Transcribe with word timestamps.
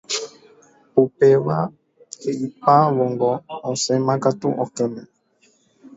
Upéva 1.01 1.57
he'ipávongo 2.21 3.31
osẽmakatu 3.69 4.47
okẽme. 4.63 5.01